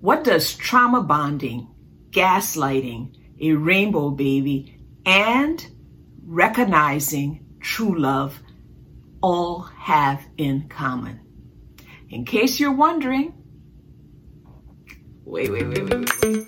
[0.00, 1.68] What does trauma bonding,
[2.08, 5.66] gaslighting, a rainbow baby, and
[6.24, 8.40] recognizing true love
[9.22, 11.20] all have in common?
[12.08, 13.34] In case you're wondering,
[15.26, 16.46] wait, wait, wait, wait, wait.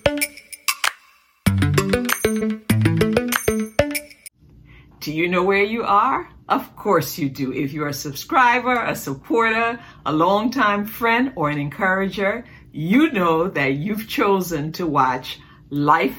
[5.00, 6.30] Do you know where you are?
[6.48, 7.53] Of course you do.
[7.53, 13.75] If you're a subscriber, a supporter, a longtime friend, or an encourager, you know that
[13.75, 15.38] you've chosen to watch
[15.69, 16.19] Life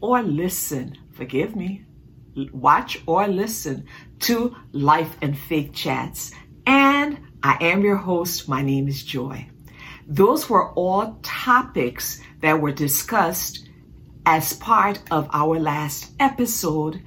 [0.00, 1.84] or listen, forgive me,
[2.52, 3.86] watch or listen
[4.20, 6.32] to Life and Faith Chats.
[6.66, 8.48] And I am your host.
[8.48, 9.48] My name is Joy.
[10.06, 13.68] Those were all topics that were discussed
[14.26, 17.02] as part of our last episode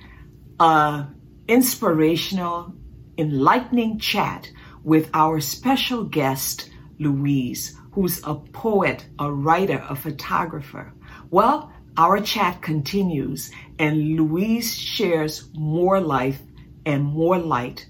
[0.59, 1.07] a
[1.47, 2.73] inspirational,
[3.17, 4.49] enlightening chat
[4.83, 6.69] with our special guest,
[6.99, 10.93] Louise, who's a poet, a writer, a photographer.
[11.29, 16.41] Well, our chat continues and Louise shares more life
[16.85, 17.87] and more light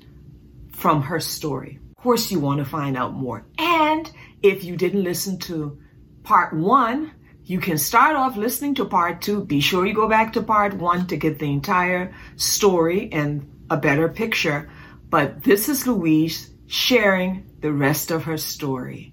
[0.71, 1.79] from her story.
[1.97, 3.45] Of course, you want to find out more.
[3.57, 5.79] And if you didn't listen to
[6.23, 7.11] part one,
[7.45, 9.45] you can start off listening to part two.
[9.45, 13.77] Be sure you go back to part one to get the entire story and a
[13.77, 14.69] better picture.
[15.09, 19.12] But this is Louise sharing the rest of her story.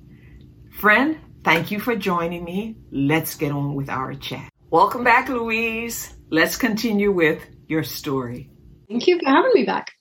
[0.81, 2.75] Friend, thank you for joining me.
[2.91, 4.49] Let's get on with our chat.
[4.71, 6.17] Welcome back, Louise.
[6.31, 8.49] Let's continue with your story.
[8.89, 9.93] Thank you for having me back.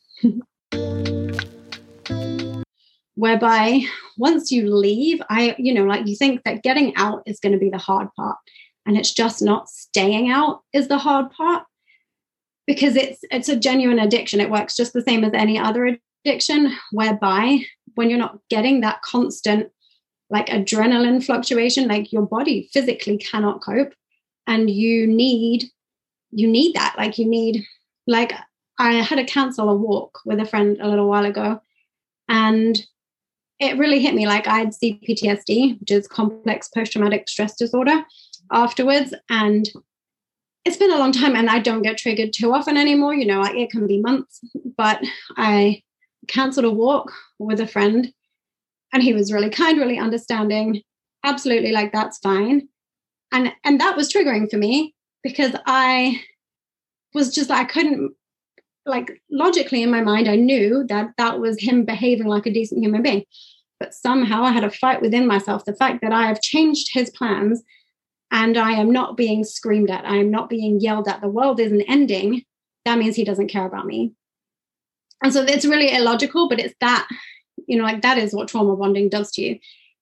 [3.15, 3.81] whereby
[4.17, 7.59] once you leave, I, you know, like you think that getting out is going to
[7.59, 8.37] be the hard part.
[8.85, 11.63] And it's just not staying out is the hard part
[12.65, 14.39] because it's it's a genuine addiction.
[14.39, 19.01] It works just the same as any other addiction, whereby when you're not getting that
[19.01, 19.73] constant
[20.29, 23.93] like adrenaline fluctuation, like your body physically cannot cope.
[24.47, 25.65] And you need
[26.31, 26.95] you need that.
[26.97, 27.65] Like you need
[28.07, 28.33] like
[28.77, 31.61] I had a cancel a walk with a friend a little while ago.
[32.27, 32.79] And
[33.59, 38.03] it really hit me like I had CPTSD, which is complex post traumatic stress disorder,
[38.51, 39.13] afterwards.
[39.29, 39.69] And
[40.65, 43.13] it's been a long time and I don't get triggered too often anymore.
[43.13, 44.39] You know, like it can be months,
[44.77, 45.03] but
[45.35, 45.83] I
[46.27, 48.13] canceled a walk with a friend
[48.93, 50.81] and he was really kind, really understanding.
[51.23, 52.67] Absolutely, like that's fine.
[53.31, 56.21] And and that was triggering for me because I
[57.13, 58.13] was just I couldn't
[58.85, 62.81] like logically in my mind, I knew that that was him behaving like a decent
[62.81, 63.23] human being.
[63.79, 65.63] But somehow I had a fight within myself.
[65.63, 67.63] The fact that I have changed his plans
[68.31, 71.59] and I am not being screamed at, I am not being yelled at, the world
[71.59, 72.43] isn't ending,
[72.85, 74.13] that means he doesn't care about me.
[75.23, 77.07] And so it's really illogical, but it's that,
[77.69, 79.59] you know, like that is what trauma bonding does to you.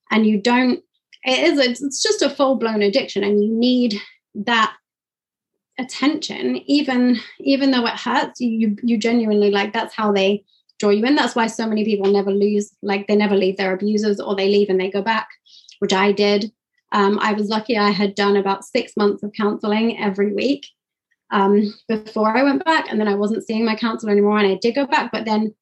[0.09, 0.81] And you don't,
[1.23, 3.99] it is, it's just a full blown addiction and you need
[4.33, 4.75] that
[5.79, 10.43] attention even even though it hurts you you genuinely like that's how they
[10.79, 13.73] draw you in that's why so many people never lose like they never leave their
[13.73, 15.27] abusers or they leave and they go back
[15.79, 16.51] which i did
[16.93, 20.65] um, i was lucky i had done about six months of counseling every week
[21.29, 24.55] um, before i went back and then i wasn't seeing my counselor anymore and i
[24.55, 25.53] did go back but then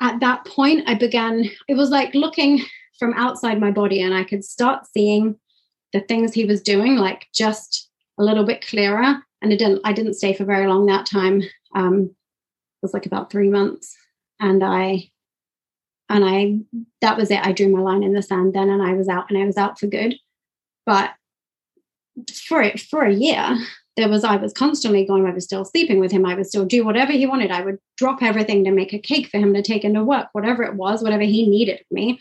[0.00, 2.60] at that point i began it was like looking
[2.98, 5.36] from outside my body and i could start seeing
[5.92, 7.88] the things he was doing like just
[8.18, 9.22] a little bit clearer.
[9.42, 11.42] And I didn't I didn't stay for very long that time.
[11.74, 13.94] Um, it was like about three months,
[14.40, 15.10] and I
[16.08, 16.58] and I
[17.00, 17.44] that was it.
[17.44, 19.56] I drew my line in the sand then, and I was out, and I was
[19.56, 20.16] out for good.
[20.86, 21.12] But
[22.46, 23.56] for it for a year,
[23.96, 25.26] there was I was constantly going.
[25.26, 26.26] I was still sleeping with him.
[26.26, 27.50] I would still do whatever he wanted.
[27.50, 30.62] I would drop everything to make a cake for him to take into work, whatever
[30.64, 32.20] it was, whatever he needed of me,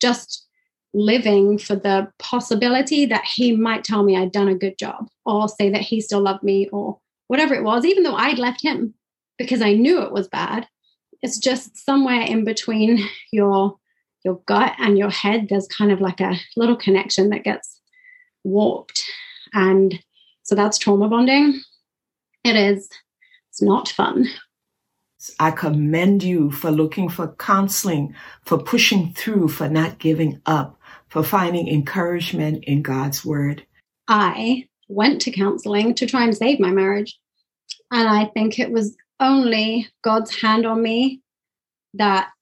[0.00, 0.46] just
[0.92, 5.48] living for the possibility that he might tell me I'd done a good job or
[5.48, 8.94] say that he still loved me or whatever it was, even though I'd left him
[9.38, 10.68] because I knew it was bad.
[11.22, 13.76] It's just somewhere in between your
[14.24, 15.48] your gut and your head.
[15.48, 17.80] There's kind of like a little connection that gets
[18.42, 19.02] warped.
[19.52, 20.00] And
[20.44, 21.60] so that's trauma bonding.
[22.44, 22.88] It is,
[23.50, 24.28] it's not fun.
[25.40, 28.14] I commend you for looking for counseling,
[28.44, 33.66] for pushing through, for not giving up, for finding encouragement in God's word?
[34.06, 37.18] I went to counseling to try and save my marriage.
[37.90, 41.22] And I think it was only God's hand on me
[41.94, 42.32] that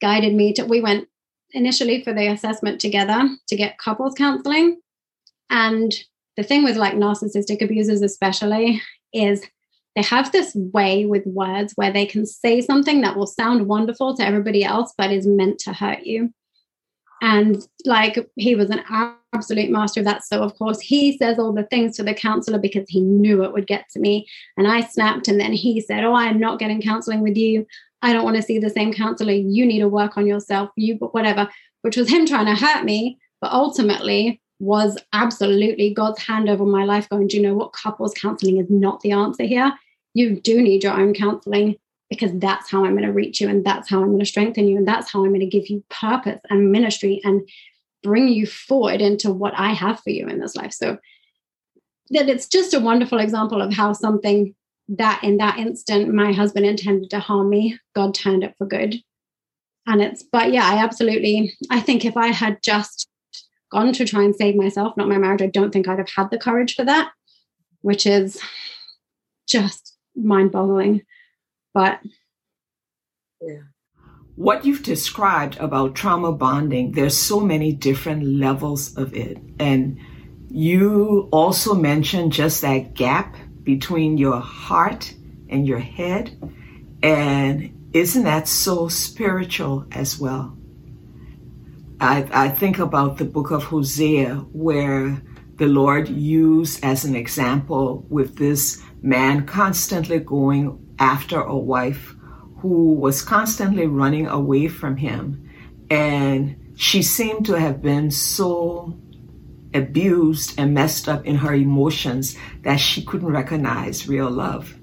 [0.00, 0.64] guided me to.
[0.64, 1.08] We went
[1.52, 4.80] initially for the assessment together to get couples counseling.
[5.48, 5.94] And
[6.36, 8.80] the thing with like narcissistic abusers, especially,
[9.12, 9.42] is
[9.96, 14.16] they have this way with words where they can say something that will sound wonderful
[14.16, 16.32] to everybody else, but is meant to hurt you
[17.22, 18.82] and like he was an
[19.32, 20.24] absolute master of that.
[20.24, 23.52] So, of course, he says all the things to the counselor because he knew it
[23.52, 24.26] would get to me.
[24.56, 25.28] And I snapped.
[25.28, 27.64] And then he said, Oh, I'm not getting counseling with you.
[28.02, 29.32] I don't want to see the same counselor.
[29.32, 31.48] You need to work on yourself, you, but whatever,
[31.82, 33.18] which was him trying to hurt me.
[33.40, 37.72] But ultimately, was absolutely God's hand over my life, going, Do you know what?
[37.72, 39.72] Couples counseling is not the answer here.
[40.14, 41.76] You do need your own counseling
[42.08, 44.68] because that's how I'm going to reach you and that's how I'm going to strengthen
[44.68, 47.48] you and that's how I'm going to give you purpose and ministry and
[48.04, 50.72] bring you forward into what I have for you in this life.
[50.72, 50.98] So
[52.10, 54.54] that it's just a wonderful example of how something
[54.90, 59.02] that in that instant my husband intended to harm me, God turned it for good.
[59.88, 63.08] And it's, but yeah, I absolutely, I think if I had just
[63.72, 66.30] gone to try and save myself, not my marriage, I don't think I'd have had
[66.30, 67.10] the courage for that,
[67.80, 68.40] which is
[69.48, 71.02] just mind boggling.
[71.74, 72.00] But
[73.40, 73.62] yeah.
[74.36, 79.38] What you've described about trauma bonding, there's so many different levels of it.
[79.58, 79.98] And
[80.48, 85.14] you also mentioned just that gap between your heart
[85.48, 86.38] and your head.
[87.02, 90.56] And isn't that so spiritual as well?
[92.02, 95.22] I, I think about the book of Hosea, where
[95.54, 102.16] the Lord used as an example with this man constantly going after a wife
[102.58, 105.48] who was constantly running away from him.
[105.90, 108.98] And she seemed to have been so
[109.72, 114.74] abused and messed up in her emotions that she couldn't recognize real love.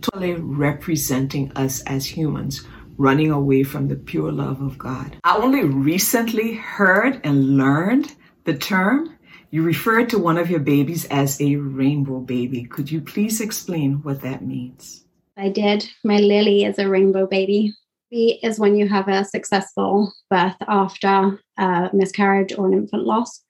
[0.00, 2.64] Totally representing us as humans,
[2.98, 5.18] running away from the pure love of God.
[5.24, 8.14] I only recently heard and learned
[8.44, 9.16] the term.
[9.50, 12.64] You referred to one of your babies as a rainbow baby.
[12.64, 15.04] Could you please explain what that means?
[15.36, 15.88] I did.
[16.04, 17.74] My Lily is a rainbow baby.
[18.10, 23.42] B is when you have a successful birth after a miscarriage or an infant loss.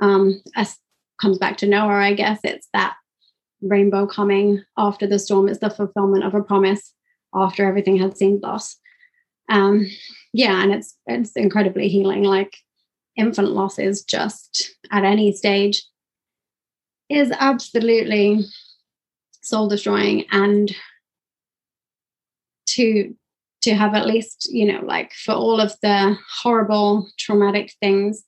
[0.00, 0.78] Um, as
[1.20, 2.94] comes back to Noah, I guess it's that
[3.60, 5.48] rainbow coming after the storm.
[5.48, 6.94] It's the fulfillment of a promise
[7.34, 8.80] after everything had seemed lost.
[9.48, 9.86] Um,
[10.32, 12.22] yeah, and it's it's incredibly healing.
[12.22, 12.56] Like
[13.16, 15.84] infant loss is just at any stage
[17.10, 18.44] is absolutely
[19.42, 20.74] soul destroying and
[22.66, 23.14] to
[23.62, 28.24] to have at least you know like for all of the horrible traumatic things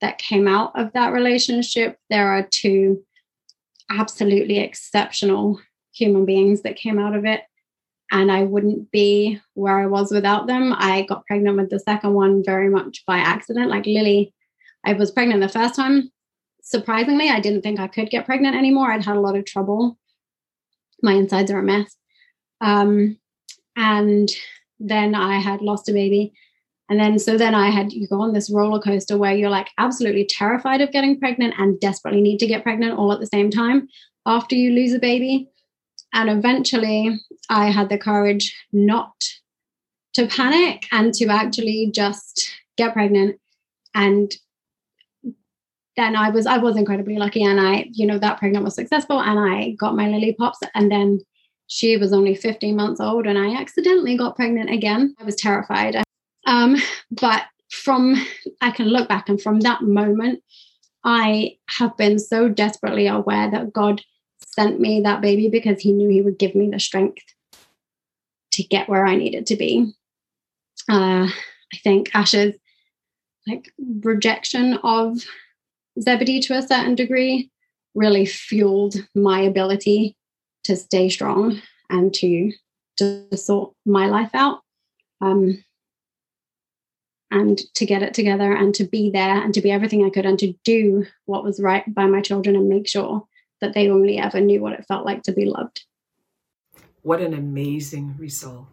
[0.00, 3.02] that came out of that relationship there are two
[3.90, 5.60] absolutely exceptional
[5.92, 7.42] human beings that came out of it
[8.14, 10.72] and I wouldn't be where I was without them.
[10.72, 13.68] I got pregnant with the second one very much by accident.
[13.68, 14.32] Like Lily,
[14.86, 16.12] I was pregnant the first time.
[16.62, 18.92] Surprisingly, I didn't think I could get pregnant anymore.
[18.92, 19.98] I'd had a lot of trouble.
[21.02, 21.96] My insides are a mess.
[22.60, 23.18] Um,
[23.74, 24.30] and
[24.78, 26.32] then I had lost a baby.
[26.88, 29.70] And then, so then I had, you go on this roller coaster where you're like
[29.76, 33.50] absolutely terrified of getting pregnant and desperately need to get pregnant all at the same
[33.50, 33.88] time
[34.24, 35.48] after you lose a baby.
[36.14, 37.20] And eventually,
[37.50, 39.12] I had the courage not
[40.14, 43.38] to panic and to actually just get pregnant.
[43.94, 44.32] And
[45.96, 49.20] then I was I was incredibly lucky, and I you know that pregnant was successful,
[49.20, 51.20] and I got my lily pops, and then
[51.66, 55.14] she was only 15 months old and I accidentally got pregnant again.
[55.18, 55.96] I was terrified.
[56.46, 56.76] Um,
[57.10, 58.16] but from,
[58.60, 60.42] I can look back and from that moment,
[61.04, 64.02] I have been so desperately aware that God
[64.54, 67.22] sent me that baby because he knew he would give me the strength
[68.52, 69.92] to get where I needed to be.
[70.88, 72.54] Uh, I think Ash's
[73.46, 73.70] like
[74.02, 75.18] rejection of
[76.00, 77.50] Zebedee to a certain degree
[77.94, 80.16] really fueled my ability
[80.64, 82.52] to stay strong and to
[82.96, 84.60] to sort my life out
[85.20, 85.62] um,
[87.30, 90.26] and to get it together and to be there and to be everything I could
[90.26, 93.26] and to do what was right by my children and make sure
[93.64, 95.84] that they only ever knew what it felt like to be loved.
[97.02, 98.66] What an amazing result.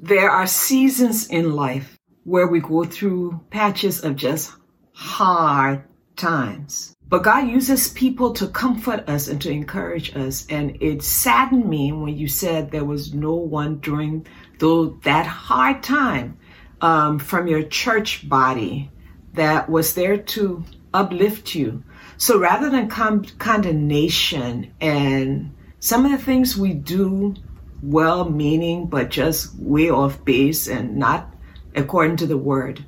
[0.00, 4.52] There are seasons in life where we go through patches of just
[4.92, 5.82] hard
[6.16, 6.94] times.
[7.08, 10.46] But God uses people to comfort us and to encourage us.
[10.50, 14.26] And it saddened me when you said there was no one during
[14.58, 16.36] though that hard time
[16.82, 18.90] um, from your church body
[19.32, 21.82] that was there to uplift you.
[22.18, 27.34] So rather than com- condemnation and some of the things we do
[27.82, 31.34] well meaning, but just way off base and not
[31.74, 32.84] according to the word,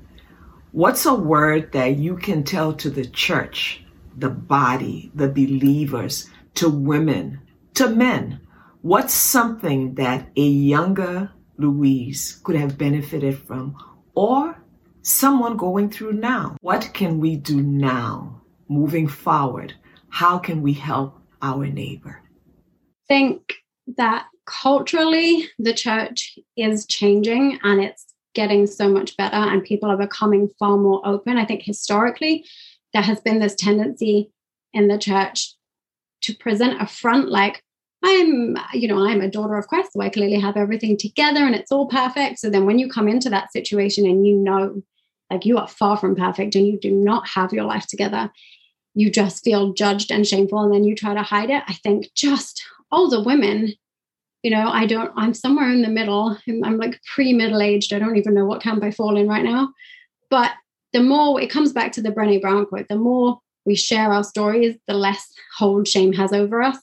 [0.72, 3.84] what's a word that you can tell to the church?
[4.16, 7.40] the body, the believers, to women,
[7.74, 8.40] to men.
[8.82, 13.76] What's something that a younger Louise could have benefited from,
[14.14, 14.62] or
[15.02, 16.56] someone going through now.
[16.60, 18.39] What can we do now
[18.70, 19.74] moving forward?
[20.08, 22.22] How can we help our neighbor?
[22.24, 23.54] I think
[23.96, 29.96] that culturally the church is changing and it's getting so much better and people are
[29.96, 31.36] becoming far more open.
[31.36, 32.44] I think historically
[32.92, 34.30] there has been this tendency
[34.72, 35.54] in the church
[36.22, 37.62] to present a front like
[38.02, 41.54] I'm, you know, I'm a daughter of Christ, so I clearly have everything together and
[41.54, 42.38] it's all perfect.
[42.38, 44.82] So then when you come into that situation and you know,
[45.30, 48.30] like you are far from perfect and you do not have your life together,
[48.94, 51.62] you just feel judged and shameful and then you try to hide it.
[51.66, 53.72] I think just all the women,
[54.42, 56.36] you know, I don't, I'm somewhere in the middle.
[56.48, 57.92] I'm, I'm like pre middle aged.
[57.92, 59.72] I don't even know what camp I fall in right now.
[60.28, 60.52] But
[60.92, 64.24] the more it comes back to the Brene Brown quote, the more we share our
[64.24, 66.78] stories, the less hold shame has over us.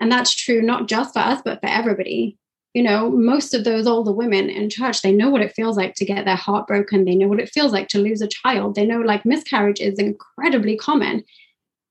[0.00, 2.36] And that's true not just for us, but for everybody.
[2.78, 5.96] You know, most of those older women in church, they know what it feels like
[5.96, 7.04] to get their heart broken.
[7.04, 8.76] They know what it feels like to lose a child.
[8.76, 11.24] They know like miscarriage is incredibly common.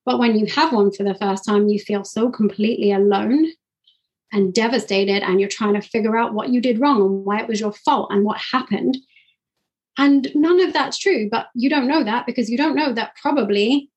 [0.05, 3.47] But when you have one for the first time, you feel so completely alone
[4.31, 7.49] and devastated, and you're trying to figure out what you did wrong and why it
[7.49, 8.95] was your fault and what happened.
[9.97, 13.17] And none of that's true, but you don't know that because you don't know that
[13.21, 13.91] probably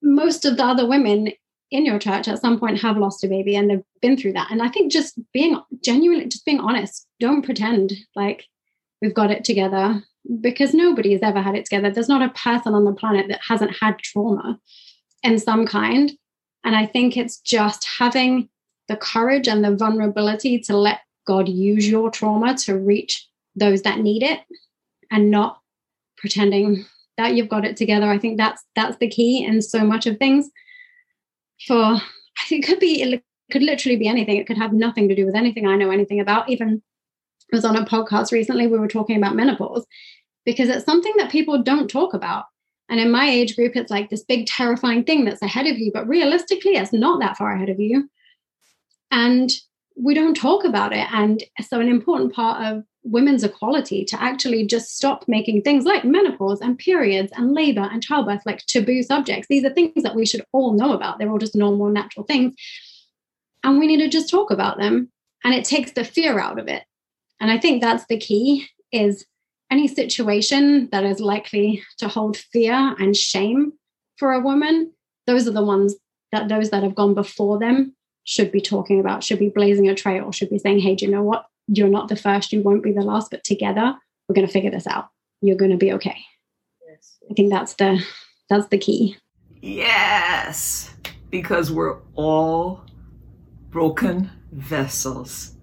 [0.00, 1.32] most of the other women
[1.72, 4.50] in your church at some point have lost a baby and they've been through that.
[4.50, 8.44] And I think just being genuinely, just being honest, don't pretend like
[9.00, 10.02] we've got it together
[10.40, 11.90] because nobody has ever had it together.
[11.90, 14.60] There's not a person on the planet that hasn't had trauma
[15.22, 16.12] in some kind.
[16.62, 18.50] And I think it's just having
[18.88, 23.26] the courage and the vulnerability to let God use your trauma to reach
[23.56, 24.40] those that need it
[25.10, 25.58] and not
[26.18, 26.84] pretending
[27.16, 28.10] that you've got it together.
[28.10, 30.50] I think that's that's the key in so much of things
[31.66, 34.36] for I think it could be it could literally be anything.
[34.36, 36.48] It could have nothing to do with anything I know anything about.
[36.48, 36.82] Even
[37.52, 39.86] I was on a podcast recently, we were talking about menopause
[40.44, 42.44] because it's something that people don't talk about.
[42.88, 45.90] And in my age group, it's like this big terrifying thing that's ahead of you,
[45.92, 48.08] but realistically, it's not that far ahead of you.
[49.10, 49.50] And
[49.96, 51.06] we don't talk about it.
[51.12, 56.04] And so, an important part of women's equality to actually just stop making things like
[56.04, 59.48] menopause and periods and labor and childbirth like taboo subjects.
[59.48, 61.18] These are things that we should all know about.
[61.18, 62.54] They're all just normal, natural things.
[63.64, 65.10] And we need to just talk about them.
[65.44, 66.84] And it takes the fear out of it.
[67.40, 69.26] And I think that's the key is
[69.70, 73.72] any situation that is likely to hold fear and shame
[74.16, 74.92] for a woman,
[75.26, 75.96] those are the ones
[76.30, 79.94] that those that have gone before them should be talking about, should be blazing a
[79.94, 81.46] trail, or should be saying, hey, do you know what?
[81.68, 83.94] You're not the first, you won't be the last, but together
[84.28, 85.08] we're going to figure this out.
[85.40, 86.16] You're going to be okay.
[86.88, 87.18] Yes.
[87.30, 88.04] I think that's the
[88.48, 89.16] that's the key.
[89.60, 90.94] Yes,
[91.30, 92.84] because we're all
[93.70, 95.56] broken vessels,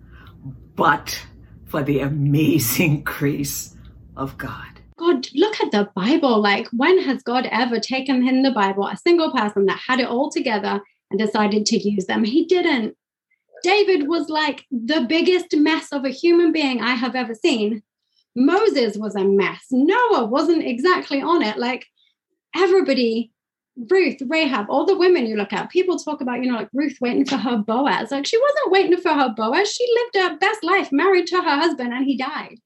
[0.76, 1.26] but
[1.66, 3.76] for the amazing grace
[4.16, 4.82] of God.
[4.98, 6.42] God, look at the Bible.
[6.42, 10.08] Like, when has God ever taken in the Bible a single person that had it
[10.08, 12.24] all together and decided to use them?
[12.24, 12.96] He didn't.
[13.64, 17.84] David was like the biggest mess of a human being I have ever seen.
[18.36, 19.66] Moses was a mess.
[19.72, 21.58] Noah wasn't exactly on it.
[21.58, 21.86] Like
[22.56, 23.32] everybody,
[23.76, 26.98] Ruth, Rahab, all the women you look at, people talk about, you know, like Ruth
[27.02, 28.12] waiting for her Boaz.
[28.12, 29.72] Like she wasn't waiting for her Boaz.
[29.72, 32.58] She lived her best life, married to her husband, and he died.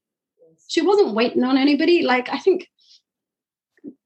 [0.68, 2.02] She wasn't waiting on anybody.
[2.02, 2.68] Like I think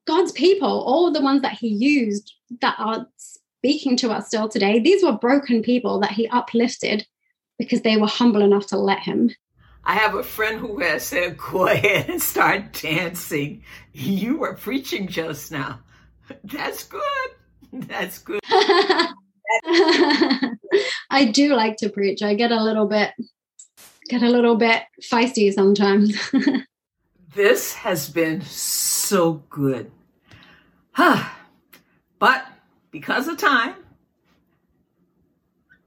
[0.06, 3.06] God's people, all the ones that he used that are
[3.58, 7.06] speaking to us still today, these were broken people that he uplifted
[7.58, 9.30] because they were humble enough to let him.
[9.84, 13.62] I have a friend who has said, Go ahead and start dancing.
[13.92, 15.80] You were preaching just now.
[16.44, 17.30] That's good.
[17.72, 18.40] That's good.
[21.10, 22.22] I do like to preach.
[22.22, 23.12] I get a little bit
[24.08, 26.16] get a little bit feisty sometimes.
[27.34, 29.90] this has been so good.
[30.92, 31.28] Huh.
[32.20, 32.47] But
[32.90, 33.74] because of time,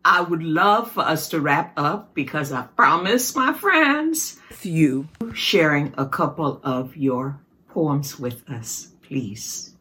[0.03, 5.93] I would love for us to wrap up because I promised my friends you sharing
[5.97, 7.39] a couple of your
[7.69, 9.75] poems with us, please.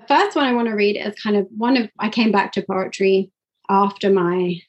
[0.00, 2.52] The first one I want to read is kind of one of I came back
[2.52, 3.30] to poetry
[3.68, 4.60] after my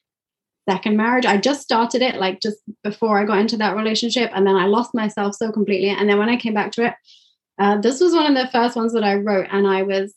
[0.70, 1.25] second marriage.
[1.25, 4.65] I just started it like just before I got into that relationship, and then I
[4.65, 5.89] lost myself so completely.
[5.89, 6.93] And then when I came back to it,
[7.60, 10.13] uh, this was one of the first ones that I wrote, and I was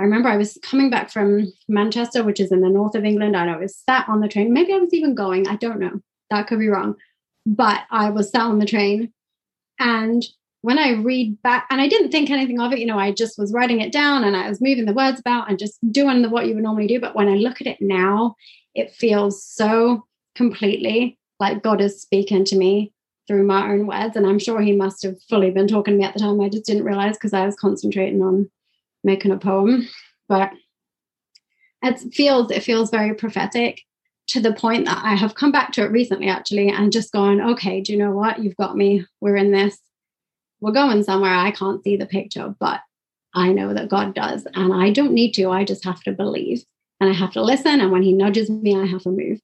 [0.00, 3.36] I remember I was coming back from Manchester, which is in the north of England,
[3.36, 4.50] and I was sat on the train.
[4.50, 6.00] Maybe I was even going, I don't know.
[6.30, 6.94] That could be wrong.
[7.44, 9.12] But I was sat on the train.
[9.78, 10.24] And
[10.62, 13.38] when I read back, and I didn't think anything of it, you know, I just
[13.38, 16.30] was writing it down and I was moving the words about and just doing the,
[16.30, 16.98] what you would normally do.
[16.98, 18.36] But when I look at it now,
[18.74, 22.90] it feels so completely like God is speaking to me
[23.28, 24.16] through my own words.
[24.16, 26.40] And I'm sure he must have fully been talking to me at the time.
[26.40, 28.50] I just didn't realize because I was concentrating on
[29.04, 29.88] making a poem.
[30.28, 30.52] But
[31.82, 33.82] it feels it feels very prophetic
[34.28, 37.40] to the point that I have come back to it recently actually and just gone,
[37.40, 38.38] okay, do you know what?
[38.38, 39.04] You've got me.
[39.20, 39.78] We're in this.
[40.60, 41.34] We're going somewhere.
[41.34, 42.80] I can't see the picture, but
[43.34, 44.46] I know that God does.
[44.54, 45.50] And I don't need to.
[45.50, 46.64] I just have to believe
[47.00, 47.80] and I have to listen.
[47.80, 49.40] And when He nudges me, I have to move.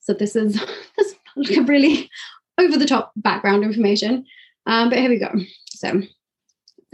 [0.00, 0.54] So this is
[0.96, 2.10] this is really
[2.58, 4.26] over the top background information.
[4.66, 5.32] Um, but here we go.
[5.70, 6.02] So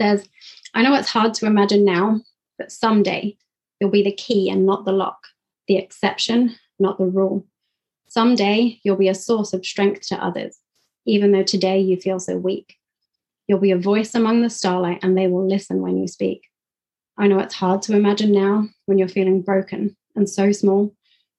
[0.01, 0.27] says,
[0.73, 2.21] I know it's hard to imagine now,
[2.57, 3.37] but someday
[3.79, 5.27] you'll be the key and not the lock,
[5.67, 7.45] the exception, not the rule.
[8.07, 10.57] Someday you'll be a source of strength to others,
[11.05, 12.75] even though today you feel so weak.
[13.47, 16.43] You'll be a voice among the starlight and they will listen when you speak.
[17.17, 20.93] I know it's hard to imagine now when you're feeling broken and so small,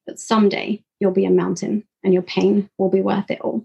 [0.06, 3.64] but someday you'll be a mountain and your pain will be worth it all.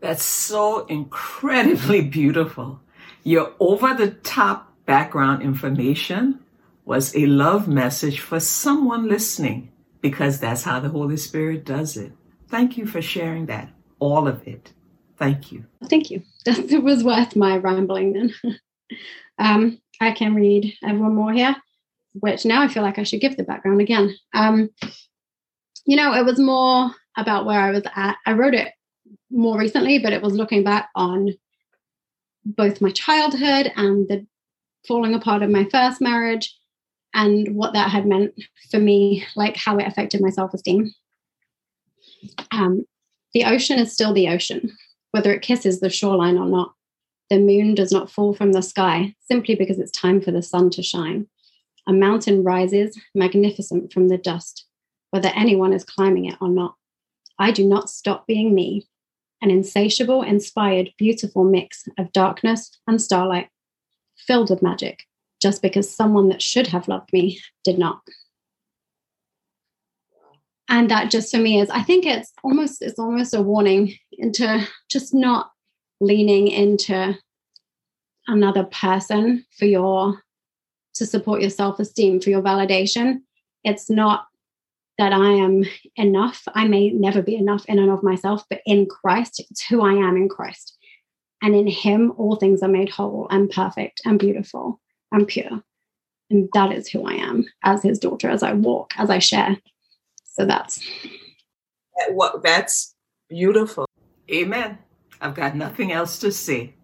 [0.00, 2.80] That's so incredibly beautiful.
[3.24, 6.40] Your over the top background information
[6.84, 12.12] was a love message for someone listening because that's how the Holy Spirit does it.
[12.48, 14.74] Thank you for sharing that, all of it.
[15.16, 15.64] Thank you.
[15.88, 16.22] Thank you.
[16.46, 18.34] It was worth my rambling then.
[19.38, 21.56] um, I can read one more here,
[22.12, 24.14] which now I feel like I should give the background again.
[24.34, 24.68] Um,
[25.86, 28.16] you know, it was more about where I was at.
[28.26, 28.72] I wrote it
[29.30, 31.34] more recently, but it was looking back on
[32.44, 34.26] both my childhood and the
[34.86, 36.54] falling apart of my first marriage
[37.14, 38.34] and what that had meant
[38.70, 40.92] for me, like how it affected my self esteem.
[42.50, 42.84] Um,
[43.32, 44.76] the ocean is still the ocean,
[45.12, 46.74] whether it kisses the shoreline or not.
[47.30, 50.70] The moon does not fall from the sky simply because it's time for the sun
[50.70, 51.26] to shine.
[51.86, 54.66] A mountain rises magnificent from the dust,
[55.10, 56.74] whether anyone is climbing it or not.
[57.38, 58.86] I do not stop being me,
[59.44, 63.48] an insatiable, inspired, beautiful mix of darkness and starlight,
[64.16, 65.04] filled with magic,
[65.40, 68.00] just because someone that should have loved me did not.
[70.68, 74.66] And that just for me is, I think it's almost it's almost a warning into
[74.90, 75.50] just not
[76.00, 77.16] leaning into
[78.26, 80.22] another person for your
[80.94, 83.20] to support your self-esteem for your validation
[83.64, 84.26] it's not
[84.98, 85.64] that i am
[85.96, 86.42] enough.
[86.54, 89.92] I may never be enough in and of myself but in christ it's who i
[89.92, 90.76] am in christ.
[91.42, 94.80] And in him all things are made whole and perfect and beautiful
[95.12, 95.62] and pure.
[96.30, 99.58] And that is who i am as his daughter as i walk as i share.
[100.24, 100.84] So that's
[102.10, 102.94] what that's
[103.28, 103.86] beautiful.
[104.30, 104.78] Amen.
[105.20, 106.74] I've got nothing else to say.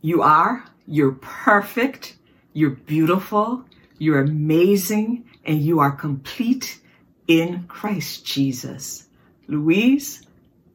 [0.00, 2.16] You are, you're perfect,
[2.52, 3.64] you're beautiful,
[3.98, 6.80] you're amazing, and you are complete
[7.28, 9.06] in Christ Jesus.
[9.46, 10.26] Louise,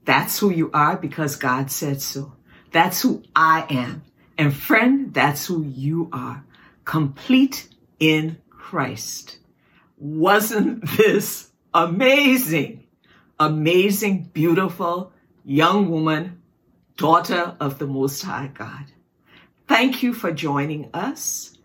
[0.06, 2.34] that's who you are because God said so.
[2.72, 4.04] That's who I am.
[4.38, 6.46] And friend, that's who you are.
[6.86, 7.68] Complete
[8.00, 9.38] in Christ.
[9.98, 12.88] Wasn't this amazing?
[13.40, 15.12] Amazing, beautiful,
[15.44, 16.42] young woman,
[16.98, 18.86] daughter of the Most High God.
[19.68, 21.58] Thank you for joining us.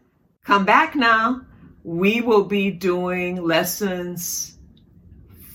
[0.45, 1.43] Come back now.
[1.85, 4.58] We will be doing lessons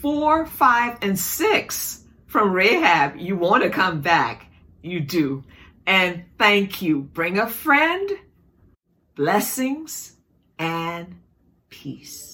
[0.04, 3.16] four, five, and six from Rahab.
[3.16, 4.52] You want to come back.
[4.82, 5.46] You do.
[5.88, 7.00] And thank you.
[7.00, 8.12] Bring a friend,
[9.16, 10.18] blessings,
[10.60, 11.16] and
[11.70, 12.33] peace.